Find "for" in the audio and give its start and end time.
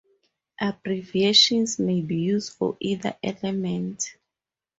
2.53-2.75